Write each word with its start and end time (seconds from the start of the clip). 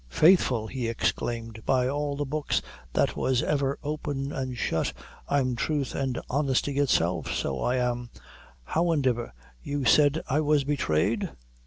"Faithful!" 0.09 0.65
he 0.65 0.87
exclaimed. 0.87 1.63
"By 1.63 1.87
all 1.87 2.15
the 2.15 2.25
books 2.25 2.63
that 2.93 3.15
was 3.15 3.43
ever 3.43 3.77
opened 3.83 4.33
an' 4.33 4.55
shut, 4.55 4.93
I'm 5.29 5.55
thruth 5.55 5.93
and 5.93 6.19
honesty 6.27 6.75
itself, 6.79 7.31
so 7.31 7.59
I 7.61 7.75
am 7.75 8.09
howandiver, 8.69 9.31
you 9.61 9.85
said 9.85 10.23
I 10.27 10.39
was 10.41 10.63
betrayed?" 10.63 11.29